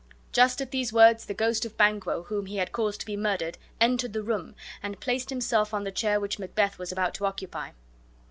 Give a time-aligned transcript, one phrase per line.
[0.31, 3.59] just at these words the ghost of Banquo, whom he had caused to be murdered,
[3.79, 7.69] entered the room and placed himself on the chair which Macbeth was about to occupy.